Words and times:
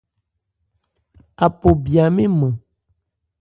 Apo 1.45 1.69
bya 1.83 2.03
mɛ́n 2.15 2.31
nman. 2.33 2.53